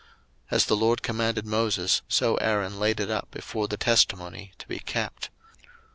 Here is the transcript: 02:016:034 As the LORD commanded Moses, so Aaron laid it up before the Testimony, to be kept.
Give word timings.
02:016:034 0.01 0.09
As 0.51 0.65
the 0.65 0.75
LORD 0.75 1.01
commanded 1.03 1.45
Moses, 1.45 2.01
so 2.07 2.35
Aaron 2.37 2.79
laid 2.79 2.99
it 2.99 3.11
up 3.11 3.29
before 3.29 3.67
the 3.67 3.77
Testimony, 3.77 4.51
to 4.57 4.67
be 4.67 4.79
kept. 4.79 5.29